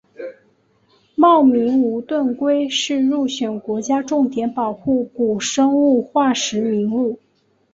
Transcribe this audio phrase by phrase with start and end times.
[1.13, 7.19] 茂名无盾龟是入选国家重点保护古生物化石名录。